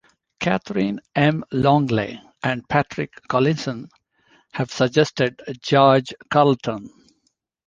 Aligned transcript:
Kathryn 0.39 0.99
M. 1.15 1.43
Longley 1.51 2.19
and 2.41 2.67
Patrick 2.67 3.13
Collinson 3.27 3.87
have 4.53 4.71
suggested 4.71 5.39
George 5.61 6.11
Carleton. 6.31 6.89